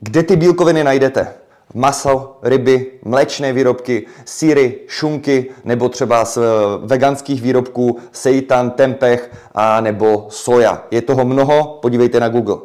Kde 0.00 0.22
ty 0.22 0.36
bílkoviny 0.36 0.84
najdete? 0.84 1.34
Maso, 1.74 2.38
ryby, 2.42 2.86
mléčné 3.04 3.52
výrobky, 3.52 4.06
síry, 4.24 4.78
šunky 4.86 5.50
nebo 5.64 5.88
třeba 5.88 6.24
z 6.24 6.36
eh, 6.36 6.40
veganských 6.86 7.42
výrobků 7.42 7.98
seitan, 8.12 8.70
tempeh 8.70 9.30
a 9.54 9.80
nebo 9.80 10.26
soja. 10.30 10.86
Je 10.90 11.02
toho 11.02 11.24
mnoho, 11.24 11.78
podívejte 11.82 12.20
na 12.20 12.28
Google. 12.28 12.58